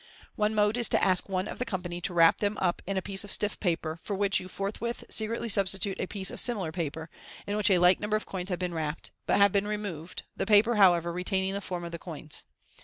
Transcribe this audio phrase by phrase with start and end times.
[0.35, 3.03] One mode is to ask one of the company to wrap them up in a
[3.03, 7.07] piece of stiff paper, for which you forthwith secretly substitute a piece of similar paper,
[7.45, 10.47] in which a like number of coins have been wrapped, but have been removed, the
[10.47, 12.45] paper, however, retaining the form of the coins.